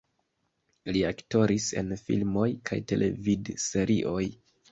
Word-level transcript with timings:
Li 0.95 1.03
aktoris 1.09 1.67
en 1.83 1.91
filmoj 2.03 2.47
kaj 2.71 2.79
televidserioj. 2.93 4.27